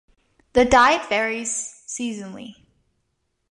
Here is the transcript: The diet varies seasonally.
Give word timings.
The 0.53 0.65
diet 0.65 1.07
varies 1.09 1.55
seasonally. 1.85 2.55